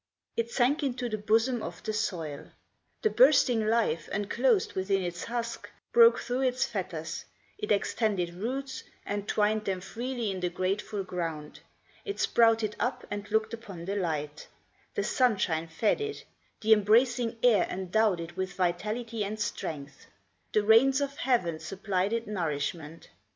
It 0.35 0.49
sank 0.49 0.81
into 0.81 1.09
the 1.09 1.17
bosom 1.19 1.61
of 1.61 1.83
the 1.83 1.93
soil. 1.93 2.47
The 3.03 3.11
bursting 3.11 3.67
life, 3.67 4.09
enclosed 4.11 4.73
within 4.73 5.03
its 5.03 5.25
husk, 5.25 5.69
Broke 5.93 6.17
through 6.17 6.41
its 6.41 6.65
fetters; 6.65 7.25
it 7.59 7.71
extended 7.71 8.33
roots 8.33 8.83
And 9.05 9.27
twined 9.27 9.65
them 9.65 9.79
freely 9.79 10.31
in 10.31 10.39
the 10.39 10.49
grateful 10.49 11.03
ground; 11.03 11.59
It 12.03 12.19
sprouted 12.19 12.75
up 12.79 13.05
and 13.11 13.29
looked 13.29 13.53
upon 13.53 13.85
the 13.85 13.95
light; 13.95 14.47
The 14.95 15.03
sunshine 15.03 15.67
fed 15.67 16.01
it; 16.01 16.25
the 16.61 16.73
embracing 16.73 17.37
air 17.43 17.67
Endowed 17.69 18.19
it 18.19 18.35
with 18.35 18.53
vitality 18.53 19.23
and 19.23 19.39
strength; 19.39 20.07
The 20.51 20.63
rains 20.63 20.99
of 20.99 21.17
heaven 21.17 21.59
supplied 21.59 22.11
it 22.11 22.25
nourishment. 22.27 23.09